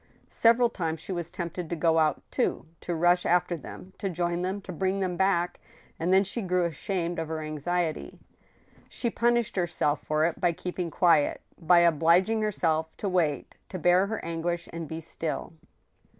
Several 0.29 0.67
times 0.71 0.99
she 0.99 1.11
was 1.11 1.29
tempted 1.29 1.69
to 1.69 1.75
go 1.75 1.99
out, 1.99 2.23
too, 2.31 2.65
to 2.79 2.95
rush 2.95 3.23
after 3.23 3.55
them, 3.55 3.93
to 3.99 4.09
join 4.09 4.41
them, 4.41 4.59
to 4.61 4.71
bring 4.71 4.99
them 4.99 5.15
back; 5.15 5.59
and 5.99 6.11
then 6.11 6.23
she 6.23 6.41
grew 6.41 6.65
ashamed 6.65 7.19
of 7.19 7.27
her 7.27 7.39
anxiety. 7.39 8.17
She 8.89 9.11
punished 9.11 9.55
herself 9.57 10.01
for 10.03 10.25
it 10.25 10.41
by 10.41 10.53
keeping 10.53 10.89
quiet, 10.89 11.41
by 11.55 11.81
obliging 11.81 12.41
herself 12.41 12.87
to 12.97 13.07
wait, 13.07 13.57
to 13.69 13.77
bear 13.77 14.07
her 14.07 14.25
anguish 14.25 14.67
and 14.73 14.87
be 14.87 15.01
still. 15.01 15.53